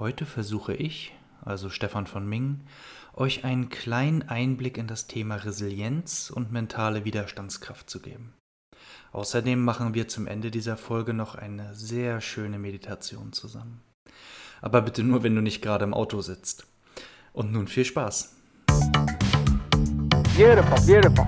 [0.00, 1.12] Heute versuche ich,
[1.44, 2.60] also Stefan von Ming,
[3.12, 8.32] euch einen kleinen Einblick in das Thema Resilienz und mentale Widerstandskraft zu geben.
[9.12, 13.82] Außerdem machen wir zum Ende dieser Folge noch eine sehr schöne Meditation zusammen.
[14.62, 16.66] Aber bitte nur, wenn du nicht gerade im Auto sitzt.
[17.34, 18.36] Und nun viel Spaß.
[20.34, 21.26] Beautiful, beautiful.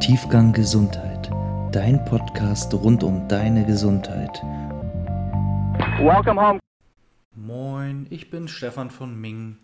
[0.00, 1.32] Tiefgang Gesundheit.
[1.72, 4.40] Dein Podcast rund um deine Gesundheit
[5.98, 6.58] Welcome home.
[7.34, 9.58] Moin, ich bin Stefan von Ming.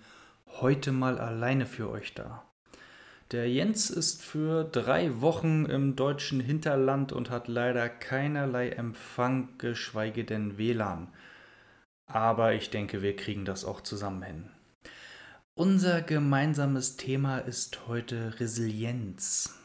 [0.60, 2.45] Heute mal alleine für euch da.
[3.32, 10.24] Der Jens ist für drei Wochen im deutschen Hinterland und hat leider keinerlei Empfang, geschweige
[10.24, 11.09] denn WLAN.
[12.06, 14.50] Aber ich denke, wir kriegen das auch zusammen hin.
[15.55, 19.58] Unser gemeinsames Thema ist heute Resilienz.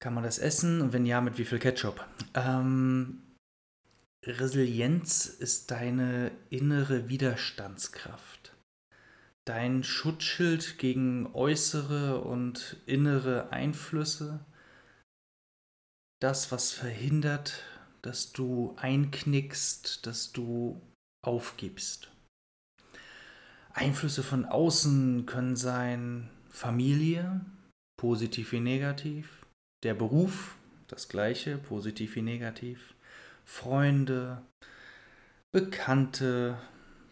[0.00, 0.80] Kann man das essen?
[0.80, 2.06] Und wenn ja, mit wie viel Ketchup?
[2.34, 3.22] Ähm,
[4.26, 8.56] Resilienz ist deine innere Widerstandskraft,
[9.44, 14.44] dein Schutzschild gegen äußere und innere Einflüsse,
[16.20, 17.62] das, was verhindert,
[18.02, 20.80] dass du einknickst, dass du
[21.24, 22.10] aufgibst.
[23.72, 27.42] Einflüsse von außen können sein Familie,
[27.96, 29.46] positiv wie negativ,
[29.84, 30.56] der Beruf,
[30.88, 32.95] das gleiche, positiv wie negativ,
[33.46, 34.44] Freunde,
[35.52, 36.58] Bekannte,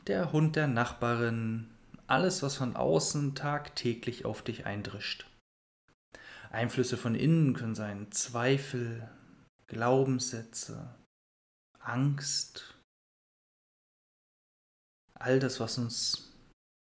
[0.06, 1.70] der Hund der Nachbarin,
[2.06, 5.26] alles, was von außen tagtäglich auf dich eindrischt.
[6.50, 9.08] Einflüsse von innen können sein Zweifel,
[9.66, 10.94] Glaubenssätze,
[11.78, 12.78] Angst,
[15.14, 16.32] all das, was uns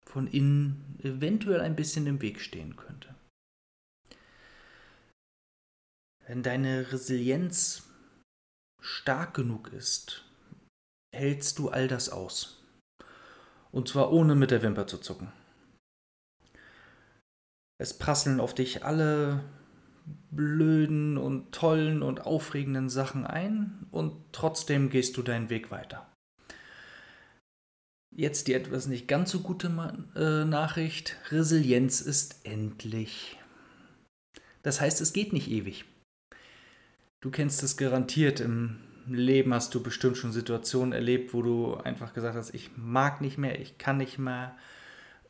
[0.04, 3.14] von innen eventuell ein bisschen im Weg stehen könnte.
[6.26, 7.91] Wenn deine Resilienz
[8.82, 10.24] stark genug ist,
[11.14, 12.62] hältst du all das aus.
[13.70, 15.32] Und zwar ohne mit der Wimper zu zucken.
[17.78, 19.42] Es prasseln auf dich alle
[20.30, 26.06] blöden und tollen und aufregenden Sachen ein und trotzdem gehst du deinen Weg weiter.
[28.14, 29.68] Jetzt die etwas nicht ganz so gute
[30.14, 31.16] äh, Nachricht.
[31.30, 33.38] Resilienz ist endlich.
[34.62, 35.86] Das heißt, es geht nicht ewig.
[37.22, 38.40] Du kennst es garantiert.
[38.40, 43.20] Im Leben hast du bestimmt schon Situationen erlebt, wo du einfach gesagt hast, ich mag
[43.20, 44.56] nicht mehr, ich kann nicht mehr.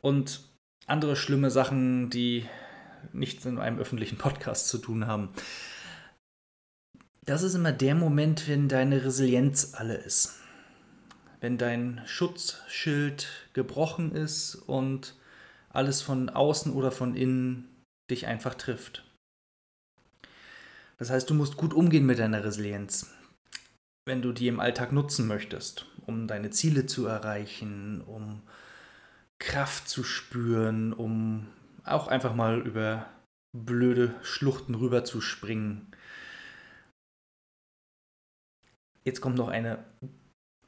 [0.00, 0.41] Und
[0.86, 2.47] andere schlimme Sachen, die
[3.12, 5.28] nichts in einem öffentlichen Podcast zu tun haben.
[7.26, 10.41] Das ist immer der Moment, wenn deine Resilienz alle ist.
[11.41, 15.14] Wenn dein Schutzschild gebrochen ist und
[15.69, 17.69] alles von außen oder von innen
[18.10, 19.04] dich einfach trifft.
[21.02, 23.12] Das heißt, du musst gut umgehen mit deiner Resilienz,
[24.06, 28.42] wenn du die im Alltag nutzen möchtest, um deine Ziele zu erreichen, um
[29.40, 31.48] Kraft zu spüren, um
[31.82, 33.10] auch einfach mal über
[33.52, 35.88] blöde Schluchten rüber zu springen.
[39.02, 39.84] Jetzt kommt noch eine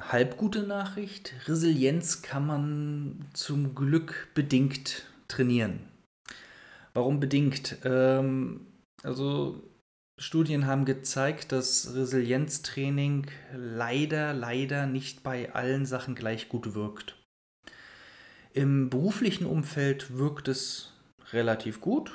[0.00, 1.32] halbgute Nachricht.
[1.46, 5.78] Resilienz kann man zum Glück bedingt trainieren.
[6.92, 7.76] Warum bedingt?
[7.84, 8.66] Ähm,
[9.04, 9.62] also
[10.18, 17.16] Studien haben gezeigt, dass Resilienztraining leider, leider nicht bei allen Sachen gleich gut wirkt.
[18.52, 20.92] Im beruflichen Umfeld wirkt es
[21.32, 22.12] relativ gut,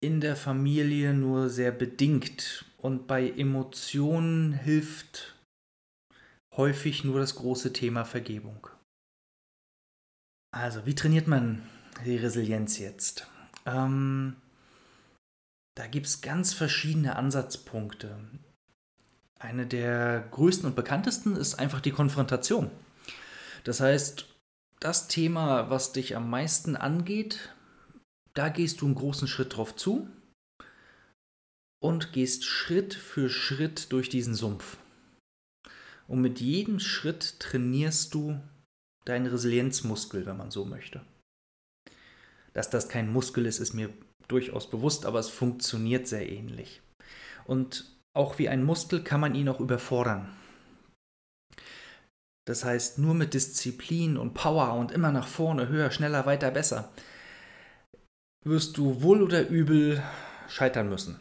[0.00, 5.36] in der Familie nur sehr bedingt und bei Emotionen hilft
[6.56, 8.66] häufig nur das große Thema Vergebung.
[10.50, 11.62] Also, wie trainiert man
[12.04, 13.26] die Resilienz jetzt?
[13.64, 14.36] Ähm,
[15.74, 18.18] da gibt es ganz verschiedene Ansatzpunkte.
[19.38, 22.70] Eine der größten und bekanntesten ist einfach die Konfrontation.
[23.64, 24.26] Das heißt,
[24.80, 27.54] das Thema, was dich am meisten angeht,
[28.34, 30.08] da gehst du einen großen Schritt drauf zu
[31.80, 34.78] und gehst Schritt für Schritt durch diesen Sumpf.
[36.06, 38.40] Und mit jedem Schritt trainierst du
[39.04, 41.04] deinen Resilienzmuskel, wenn man so möchte.
[42.52, 43.92] Dass das kein Muskel ist, ist mir
[44.28, 46.80] durchaus bewusst, aber es funktioniert sehr ähnlich.
[47.44, 47.84] Und
[48.14, 50.28] auch wie ein Muskel kann man ihn auch überfordern.
[52.44, 56.90] Das heißt, nur mit Disziplin und Power und immer nach vorne, höher, schneller, weiter, besser,
[58.44, 60.02] wirst du wohl oder übel
[60.48, 61.20] scheitern müssen.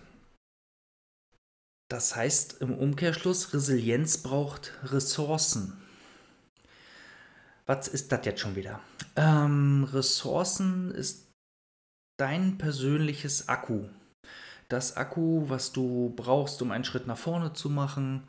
[1.90, 5.78] Das heißt im Umkehrschluss, Resilienz braucht Ressourcen.
[7.66, 8.80] Was ist das jetzt schon wieder?
[9.16, 11.31] Ähm, Ressourcen ist
[12.22, 13.86] dein persönliches Akku.
[14.70, 18.24] Das Akku, was du brauchst, um einen Schritt nach vorne zu machen,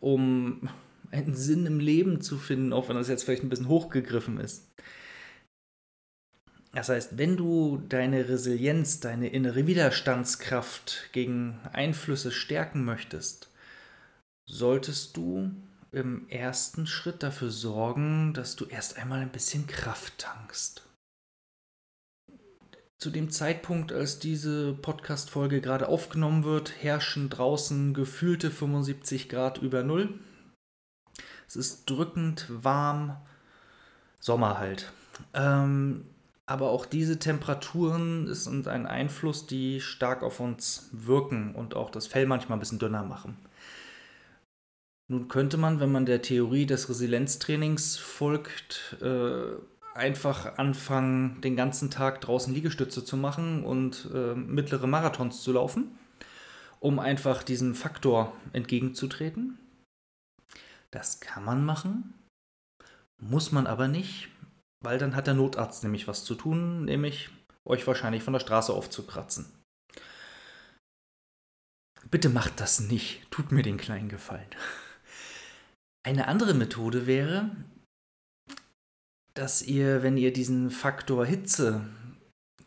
[0.00, 0.68] um
[1.12, 4.66] einen Sinn im Leben zu finden, auch wenn das jetzt vielleicht ein bisschen hochgegriffen ist.
[6.72, 13.48] Das heißt, wenn du deine Resilienz, deine innere Widerstandskraft gegen Einflüsse stärken möchtest,
[14.44, 15.52] solltest du
[15.92, 20.85] im ersten Schritt dafür sorgen, dass du erst einmal ein bisschen Kraft tankst.
[22.98, 29.82] Zu dem Zeitpunkt, als diese Podcast-Folge gerade aufgenommen wird, herrschen draußen gefühlte 75 Grad über
[29.82, 30.18] Null.
[31.46, 33.16] Es ist drückend warm,
[34.18, 34.90] Sommer halt.
[35.34, 36.06] Ähm,
[36.46, 42.06] aber auch diese Temperaturen sind ein Einfluss, die stark auf uns wirken und auch das
[42.06, 43.36] Fell manchmal ein bisschen dünner machen.
[45.08, 49.56] Nun könnte man, wenn man der Theorie des Resilienztrainings folgt, äh,
[49.96, 55.98] einfach anfangen, den ganzen Tag draußen Liegestütze zu machen und äh, mittlere Marathons zu laufen,
[56.80, 59.58] um einfach diesem Faktor entgegenzutreten.
[60.90, 62.14] Das kann man machen,
[63.18, 64.28] muss man aber nicht,
[64.84, 67.30] weil dann hat der Notarzt nämlich was zu tun, nämlich
[67.64, 69.46] euch wahrscheinlich von der Straße aufzukratzen.
[72.10, 74.48] Bitte macht das nicht, tut mir den kleinen Gefallen.
[76.06, 77.50] Eine andere Methode wäre,
[79.36, 81.86] dass ihr, wenn ihr diesen Faktor Hitze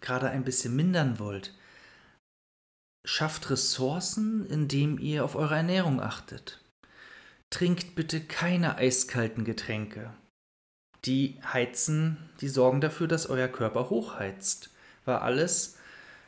[0.02, 1.54] gerade ein bisschen mindern wollt,
[3.06, 6.62] schafft Ressourcen, indem ihr auf eure Ernährung achtet.
[7.50, 10.14] Trinkt bitte keine eiskalten Getränke.
[11.06, 14.70] Die heizen, die sorgen dafür, dass euer Körper hochheizt,
[15.06, 15.78] weil alles,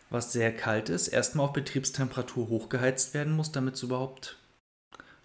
[0.10, 4.40] was sehr kalt ist, erstmal auf Betriebstemperatur hochgeheizt werden muss, damit es überhaupt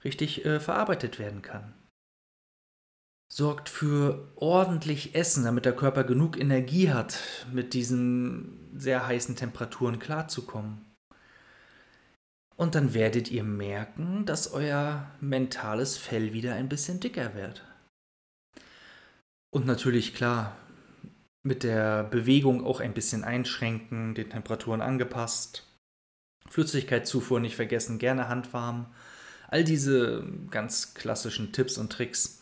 [0.04, 1.72] richtig äh, verarbeitet werden kann.
[3.28, 7.18] Sorgt für ordentlich Essen, damit der Körper genug Energie hat,
[7.52, 10.84] mit diesen sehr heißen Temperaturen klarzukommen.
[12.56, 17.62] Und dann werdet ihr merken, dass euer mentales Fell wieder ein bisschen dicker wird.
[19.50, 20.56] Und natürlich klar,
[21.42, 25.64] mit der Bewegung auch ein bisschen einschränken, den Temperaturen angepasst.
[26.48, 28.86] Flüssigkeitszufuhr nicht vergessen, gerne handwarm.
[29.48, 32.35] All diese ganz klassischen Tipps und Tricks.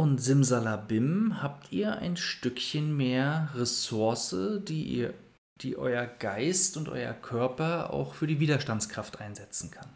[0.00, 4.34] Und Simsalabim habt ihr ein Stückchen mehr Ressource,
[4.66, 5.12] die ihr
[5.60, 9.90] die euer Geist und euer Körper auch für die Widerstandskraft einsetzen kann.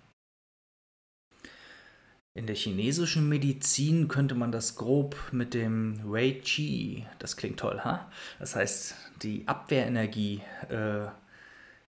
[2.35, 7.81] In der chinesischen Medizin könnte man das grob mit dem Wei Qi, das klingt toll,
[7.83, 8.12] ha?
[8.39, 11.07] das heißt die Abwehrenergie äh,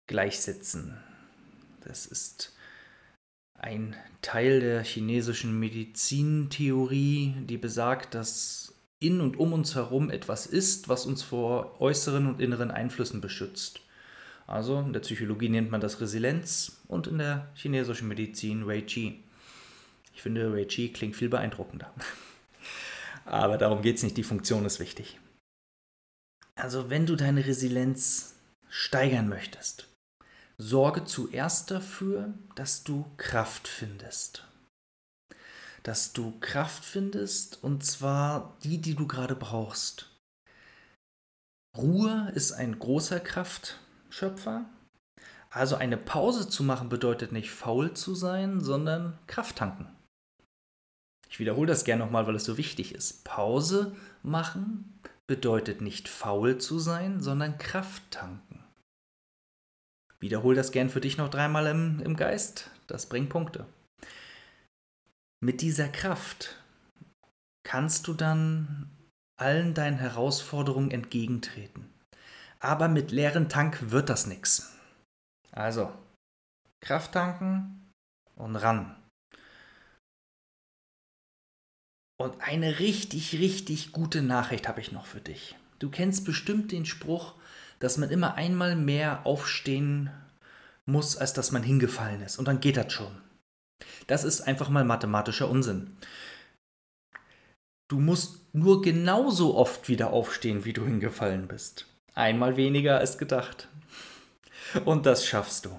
[0.06, 0.96] gleichsetzen.
[1.80, 2.53] Das ist
[3.64, 10.88] ein Teil der chinesischen Medizintheorie, die besagt, dass in und um uns herum etwas ist,
[10.88, 13.80] was uns vor äußeren und inneren Einflüssen beschützt.
[14.46, 19.22] Also in der Psychologie nennt man das Resilienz und in der chinesischen Medizin Wei Qi.
[20.14, 21.92] Ich finde, Wei Qi klingt viel beeindruckender.
[23.24, 25.18] Aber darum geht es nicht, die Funktion ist wichtig.
[26.54, 28.34] Also wenn du deine Resilienz
[28.68, 29.88] steigern möchtest,
[30.58, 34.46] sorge zuerst dafür, dass du Kraft findest
[35.84, 40.10] dass du Kraft findest und zwar die, die du gerade brauchst.
[41.76, 44.64] Ruhe ist ein großer Kraftschöpfer.
[45.50, 49.94] Also eine Pause zu machen bedeutet nicht faul zu sein, sondern Kraft tanken.
[51.28, 53.24] Ich wiederhole das gerne nochmal, weil es so wichtig ist.
[53.24, 58.53] Pause machen bedeutet nicht faul zu sein, sondern Kraft tanken.
[60.24, 62.70] Wiederhole das gern für dich noch dreimal im, im Geist.
[62.86, 63.66] Das bringt Punkte.
[65.44, 66.56] Mit dieser Kraft
[67.62, 68.90] kannst du dann
[69.38, 71.92] allen deinen Herausforderungen entgegentreten.
[72.58, 74.74] Aber mit leeren Tank wird das nichts.
[75.52, 75.92] Also,
[76.80, 77.90] Kraft tanken
[78.34, 78.96] und ran.
[82.18, 85.54] Und eine richtig, richtig gute Nachricht habe ich noch für dich.
[85.80, 87.34] Du kennst bestimmt den Spruch,
[87.84, 90.10] dass man immer einmal mehr aufstehen
[90.86, 92.38] muss, als dass man hingefallen ist.
[92.38, 93.20] Und dann geht das schon.
[94.06, 95.94] Das ist einfach mal mathematischer Unsinn.
[97.90, 101.86] Du musst nur genauso oft wieder aufstehen, wie du hingefallen bist.
[102.14, 103.68] Einmal weniger als gedacht.
[104.86, 105.78] Und das schaffst du.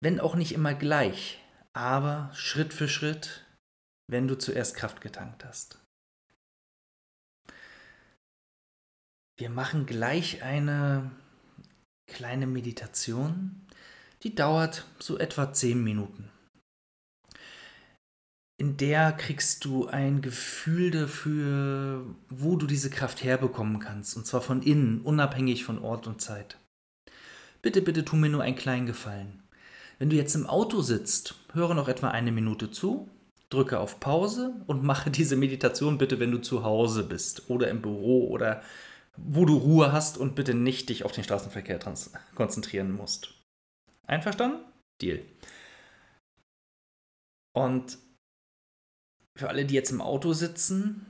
[0.00, 3.44] Wenn auch nicht immer gleich, aber Schritt für Schritt,
[4.06, 5.83] wenn du zuerst Kraft getankt hast.
[9.36, 11.10] Wir machen gleich eine
[12.06, 13.64] kleine Meditation
[14.24, 16.30] die dauert so etwa 10 Minuten.
[18.56, 24.16] In der kriegst du ein Gefühl dafür, wo du diese Kraft herbekommen kannst.
[24.16, 26.56] Und zwar von innen, unabhängig von Ort und Zeit.
[27.60, 29.42] Bitte, bitte tu mir nur einen kleinen Gefallen.
[29.98, 33.10] Wenn du jetzt im Auto sitzt, höre noch etwa eine Minute zu,
[33.50, 37.82] drücke auf Pause und mache diese Meditation bitte, wenn du zu Hause bist oder im
[37.82, 38.62] Büro oder
[39.16, 41.78] wo du Ruhe hast und bitte nicht dich auf den Straßenverkehr
[42.34, 43.34] konzentrieren musst.
[44.06, 44.64] Einverstanden?
[45.00, 45.24] Deal.
[47.56, 47.98] Und
[49.36, 51.06] für alle, die jetzt im Auto sitzen,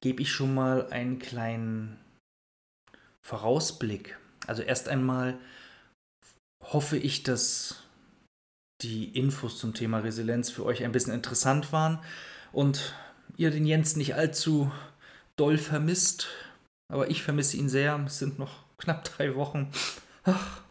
[0.00, 1.98] gebe ich schon mal einen kleinen
[3.26, 4.18] Vorausblick.
[4.46, 5.38] Also erst einmal
[6.62, 7.82] hoffe ich, dass
[8.82, 11.98] die Infos zum Thema Resilienz für euch ein bisschen interessant waren
[12.52, 12.94] und
[13.36, 14.70] ihr den Jens nicht allzu
[15.36, 16.28] doll vermisst.
[16.88, 18.02] Aber ich vermisse ihn sehr.
[18.06, 19.70] Es sind noch knapp drei Wochen.
[20.24, 20.62] Ach.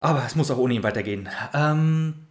[0.00, 1.28] Aber es muss auch ohne ihn weitergehen.
[1.52, 2.26] Ähm,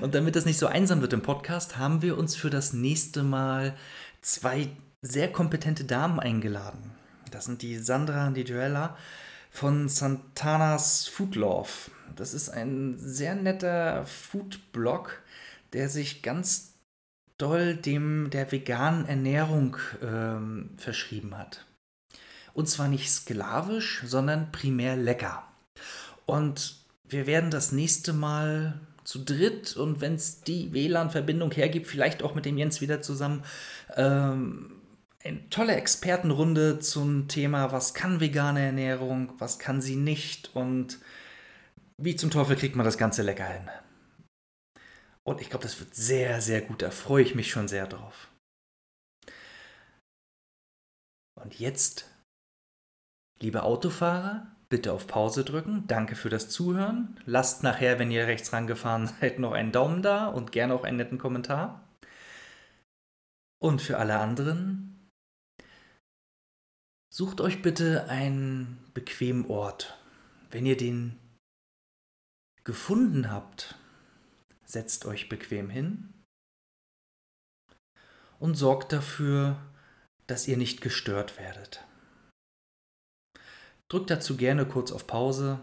[0.00, 3.22] und damit das nicht so einsam wird im Podcast, haben wir uns für das nächste
[3.22, 3.76] Mal
[4.20, 4.68] zwei
[5.02, 6.92] sehr kompetente Damen eingeladen.
[7.30, 8.96] Das sind die Sandra und die Joella
[9.50, 11.70] von Santanas Food Love.
[12.16, 15.22] Das ist ein sehr netter Food-Blog,
[15.72, 16.69] der sich ganz
[17.40, 21.66] doll dem der veganen Ernährung ähm, verschrieben hat.
[22.52, 25.44] Und zwar nicht sklavisch, sondern primär lecker.
[26.26, 26.76] Und
[27.08, 32.34] wir werden das nächste Mal zu dritt und wenn es die WLAN-Verbindung hergibt, vielleicht auch
[32.34, 33.42] mit dem Jens wieder zusammen.
[33.96, 34.76] Ähm,
[35.22, 40.98] eine tolle Expertenrunde zum Thema, was kann vegane Ernährung, was kann sie nicht und
[41.98, 43.68] wie zum Teufel kriegt man das Ganze lecker hin.
[45.26, 46.82] Und ich glaube, das wird sehr, sehr gut.
[46.82, 48.28] Da freue ich mich schon sehr drauf.
[51.40, 52.10] Und jetzt,
[53.40, 55.86] liebe Autofahrer, bitte auf Pause drücken.
[55.86, 57.20] Danke für das Zuhören.
[57.26, 60.96] Lasst nachher, wenn ihr rechts rangefahren seid, noch einen Daumen da und gerne auch einen
[60.96, 61.86] netten Kommentar.
[63.62, 65.08] Und für alle anderen,
[67.12, 69.98] sucht euch bitte einen bequemen Ort.
[70.50, 71.18] Wenn ihr den
[72.64, 73.76] gefunden habt,
[74.70, 76.14] setzt euch bequem hin
[78.38, 79.60] und sorgt dafür,
[80.26, 81.84] dass ihr nicht gestört werdet.
[83.88, 85.60] Drückt dazu gerne kurz auf Pause.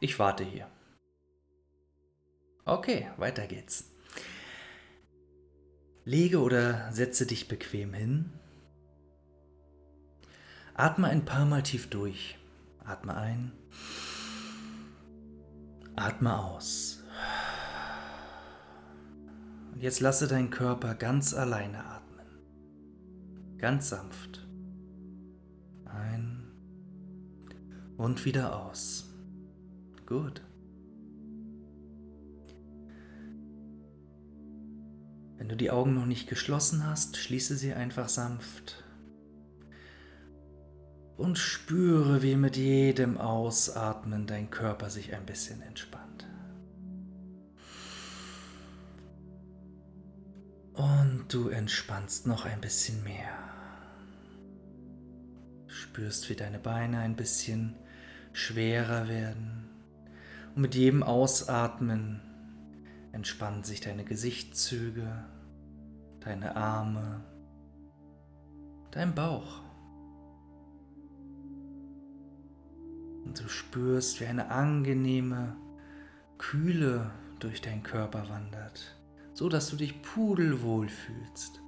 [0.00, 0.68] Ich warte hier.
[2.64, 3.90] Okay, weiter geht's.
[6.04, 8.32] Lege oder setze dich bequem hin.
[10.74, 12.38] Atme ein paar Mal tief durch.
[12.84, 13.52] Atme ein.
[15.96, 17.01] Atme aus.
[19.82, 22.26] Jetzt lasse deinen Körper ganz alleine atmen.
[23.58, 24.42] Ganz sanft.
[28.02, 29.08] und wieder aus.
[30.06, 30.42] Gut.
[35.38, 38.84] Wenn du die Augen noch nicht geschlossen hast, schließe sie einfach sanft
[41.16, 46.11] und spüre, wie mit jedem Ausatmen dein Körper sich ein bisschen entspannt.
[50.74, 53.28] Und du entspannst noch ein bisschen mehr.
[55.66, 57.76] Spürst, wie deine Beine ein bisschen
[58.32, 59.68] schwerer werden.
[60.54, 62.20] Und mit jedem Ausatmen
[63.12, 65.24] entspannen sich deine Gesichtszüge,
[66.20, 67.22] deine Arme,
[68.90, 69.60] dein Bauch.
[73.24, 75.56] Und du spürst, wie eine angenehme
[76.38, 78.96] Kühle durch deinen Körper wandert,
[79.34, 81.60] so dass du dich pudelwohl fühlst.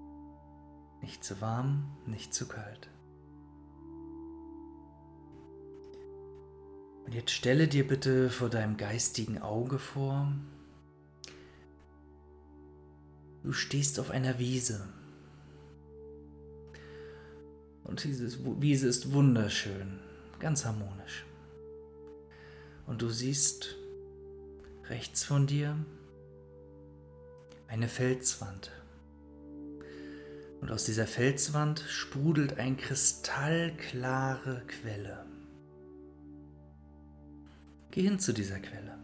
[1.02, 2.88] Nicht zu warm, nicht zu kalt.
[7.04, 10.32] Und jetzt stelle dir bitte vor deinem geistigen Auge vor,
[13.42, 14.88] du stehst auf einer Wiese.
[17.84, 19.98] Und diese Wiese ist wunderschön,
[20.40, 21.26] ganz harmonisch.
[22.86, 23.76] Und du siehst
[24.88, 25.76] rechts von dir
[27.68, 28.70] eine Felswand.
[30.60, 35.26] Und aus dieser Felswand sprudelt eine kristallklare Quelle.
[37.90, 38.98] Geh hin zu dieser Quelle.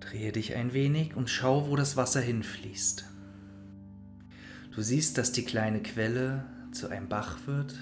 [0.00, 3.04] Drehe dich ein wenig und schau, wo das Wasser hinfließt.
[4.72, 7.74] Du siehst, dass die kleine Quelle zu einem Bach wird.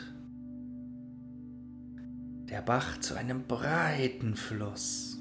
[2.49, 5.18] Der Bach zu einem breiten Fluss.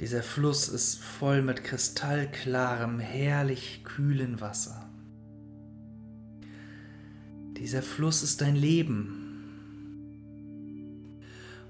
[0.00, 4.90] Dieser Fluss ist voll mit kristallklarem, herrlich kühlen Wasser.
[7.56, 9.26] Dieser Fluss ist dein Leben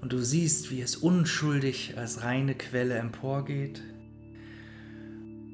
[0.01, 3.81] und du siehst, wie es unschuldig als reine Quelle emporgeht,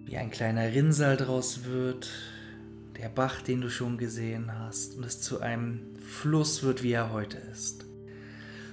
[0.05, 2.09] wie ein kleiner Rinnsal draus wird,
[2.97, 7.11] der Bach, den du schon gesehen hast, und es zu einem Fluss wird, wie er
[7.11, 7.85] heute ist.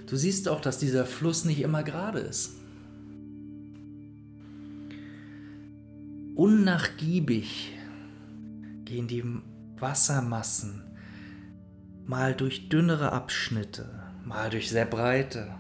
[0.07, 2.60] Du siehst auch, dass dieser Fluss nicht immer gerade ist.
[6.41, 7.77] Unnachgiebig
[8.87, 9.23] gehen die
[9.79, 10.83] Wassermassen
[12.07, 15.55] mal durch dünnere Abschnitte, mal durch sehr breite,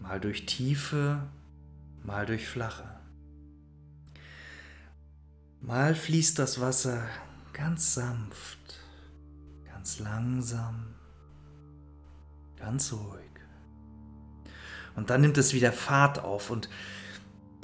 [0.00, 1.24] mal durch tiefe,
[2.02, 2.88] mal durch flache.
[5.60, 7.06] Mal fließt das Wasser
[7.52, 8.80] ganz sanft,
[9.70, 10.86] ganz langsam,
[12.56, 13.20] ganz ruhig.
[14.96, 16.70] Und dann nimmt es wieder Fahrt auf und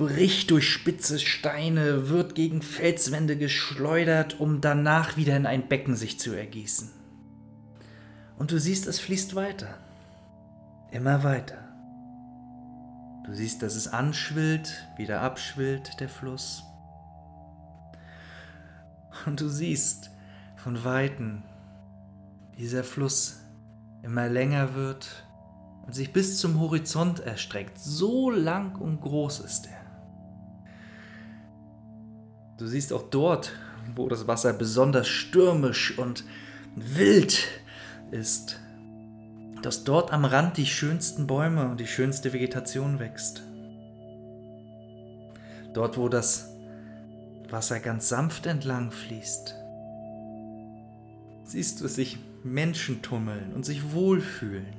[0.00, 6.18] bricht durch spitze Steine, wird gegen Felswände geschleudert, um danach wieder in ein Becken sich
[6.18, 6.90] zu ergießen.
[8.38, 9.76] Und du siehst, es fließt weiter.
[10.90, 11.58] Immer weiter.
[13.26, 16.62] Du siehst, dass es anschwillt, wieder abschwillt, der Fluss.
[19.26, 20.08] Und du siehst
[20.56, 21.42] von weitem,
[22.52, 23.40] wie dieser Fluss
[24.02, 25.26] immer länger wird
[25.84, 27.78] und sich bis zum Horizont erstreckt.
[27.78, 29.79] So lang und groß ist er.
[32.60, 33.52] Du siehst auch dort,
[33.96, 36.24] wo das Wasser besonders stürmisch und
[36.76, 37.48] wild
[38.10, 38.60] ist,
[39.62, 43.42] dass dort am Rand die schönsten Bäume und die schönste Vegetation wächst.
[45.72, 46.50] Dort, wo das
[47.48, 49.54] Wasser ganz sanft entlang fließt,
[51.44, 54.74] siehst du sich Menschen tummeln und sich wohlfühlen.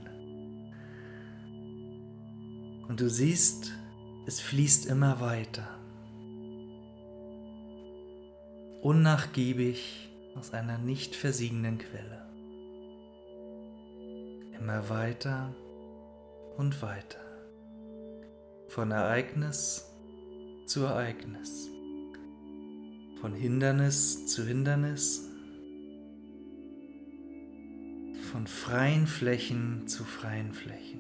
[2.87, 3.71] Und du siehst,
[4.27, 5.80] es fließt immer weiter.
[8.81, 12.25] Unnachgiebig aus einer nicht versiegenden Quelle.
[14.59, 15.53] Immer weiter
[16.57, 17.19] und weiter.
[18.67, 19.85] Von Ereignis
[20.65, 21.71] zu Ereignis
[23.21, 25.29] von Hindernis zu Hindernis,
[28.31, 30.99] von freien Flächen zu freien Flächen.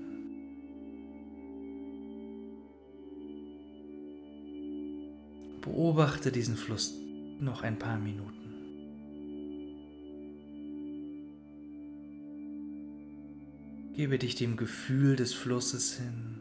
[5.61, 6.93] Beobachte diesen Fluss
[7.41, 8.41] noch ein paar Minuten.
[13.93, 16.39] Gebe dich dem Gefühl des Flusses hin.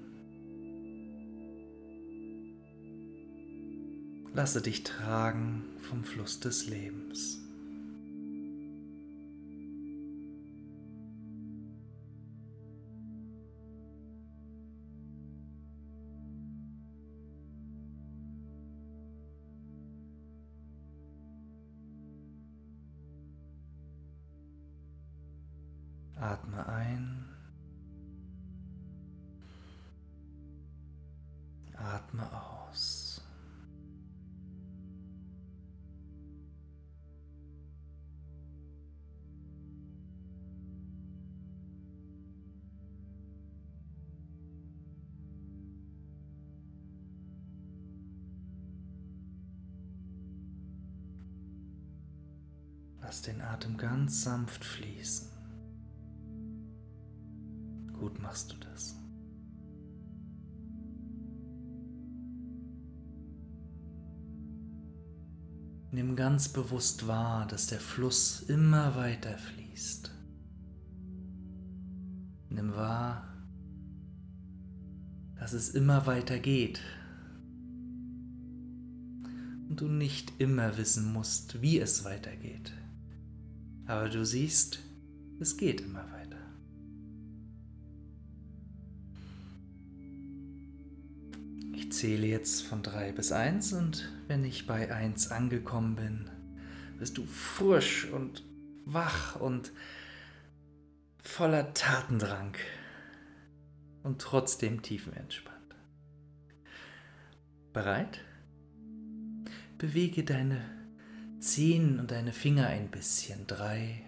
[4.32, 7.49] Lasse dich tragen vom Fluss des Lebens.
[53.11, 55.27] Lass den Atem ganz sanft fließen.
[57.92, 58.94] Gut machst du das.
[65.90, 70.12] Nimm ganz bewusst wahr, dass der Fluss immer weiter fließt.
[72.51, 73.27] Nimm wahr,
[75.35, 76.81] dass es immer weiter geht
[79.68, 82.73] und du nicht immer wissen musst, wie es weitergeht.
[83.90, 84.79] Aber du siehst,
[85.40, 86.38] es geht immer weiter.
[91.74, 96.31] Ich zähle jetzt von 3 bis 1 und wenn ich bei 1 angekommen bin,
[97.00, 98.44] bist du frisch und
[98.85, 99.72] wach und
[101.20, 102.55] voller Tatendrang
[104.05, 105.74] und trotzdem tiefenentspannt.
[107.72, 108.20] Bereit?
[109.79, 110.80] Bewege deine
[111.40, 113.46] Zehen und deine Finger ein bisschen.
[113.46, 114.03] Drei.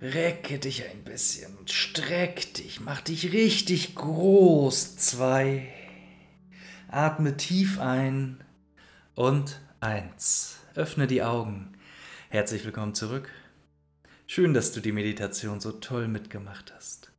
[0.00, 2.80] Recke dich ein bisschen und streck dich.
[2.80, 4.96] Mach dich richtig groß.
[4.96, 5.72] Zwei.
[6.88, 8.42] Atme tief ein
[9.14, 10.58] und eins.
[10.74, 11.76] Öffne die Augen.
[12.28, 13.30] Herzlich willkommen zurück.
[14.26, 17.12] Schön, dass du die Meditation so toll mitgemacht hast.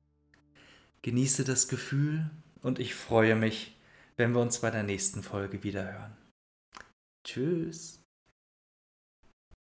[1.02, 2.30] Genieße das Gefühl
[2.62, 3.75] und ich freue mich,
[4.18, 6.18] wenn wir uns bei der nächsten Folge wieder hören.
[7.24, 8.05] Tschüss.